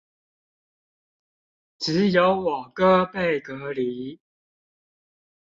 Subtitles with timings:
[1.77, 4.17] 只有我哥被隔離